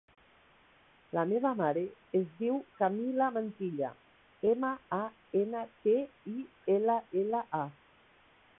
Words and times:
La 1.17 1.25
meva 1.31 1.49
mare 1.59 1.83
es 2.19 2.31
diu 2.39 2.55
Camila 2.79 3.27
Mantilla: 3.35 3.91
ema, 4.55 4.73
a, 4.97 5.01
ena, 5.45 5.61
te, 5.87 5.97
i, 6.35 6.37
ela, 6.77 6.97
ela, 7.25 7.47
a. 7.61 7.65